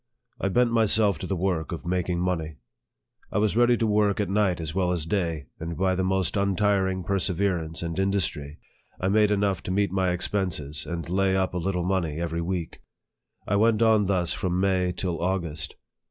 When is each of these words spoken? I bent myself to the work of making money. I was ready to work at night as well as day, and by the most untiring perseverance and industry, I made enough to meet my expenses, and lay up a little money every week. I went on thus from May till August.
I 0.39 0.49
bent 0.49 0.71
myself 0.71 1.19
to 1.19 1.27
the 1.27 1.35
work 1.35 1.71
of 1.71 1.85
making 1.85 2.21
money. 2.21 2.55
I 3.31 3.37
was 3.37 3.55
ready 3.55 3.77
to 3.77 3.85
work 3.85 4.19
at 4.19 4.31
night 4.31 4.59
as 4.59 4.73
well 4.73 4.91
as 4.91 5.05
day, 5.05 5.45
and 5.59 5.77
by 5.77 5.93
the 5.93 6.03
most 6.03 6.35
untiring 6.35 7.03
perseverance 7.03 7.83
and 7.83 7.99
industry, 7.99 8.57
I 8.99 9.09
made 9.09 9.29
enough 9.29 9.61
to 9.61 9.69
meet 9.71 9.91
my 9.91 10.09
expenses, 10.09 10.87
and 10.87 11.07
lay 11.07 11.35
up 11.37 11.53
a 11.53 11.59
little 11.59 11.83
money 11.85 12.19
every 12.19 12.41
week. 12.41 12.81
I 13.47 13.57
went 13.57 13.83
on 13.83 14.07
thus 14.07 14.33
from 14.33 14.59
May 14.59 14.91
till 14.91 15.21
August. 15.21 15.75